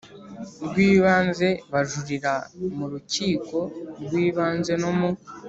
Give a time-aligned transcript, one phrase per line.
[0.65, 2.33] rw Ibanze bajurira
[2.77, 3.57] mu Rukiko
[4.03, 5.09] rw Ibanze no mu